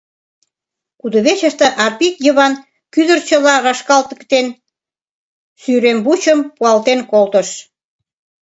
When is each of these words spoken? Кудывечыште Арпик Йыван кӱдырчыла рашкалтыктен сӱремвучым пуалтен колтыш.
Кудывечыште 0.99 1.65
Арпик 1.83 2.15
Йыван 2.25 2.53
кӱдырчыла 2.93 3.55
рашкалтыктен 3.65 4.47
сӱремвучым 5.61 6.39
пуалтен 6.55 6.99
колтыш. 7.11 7.49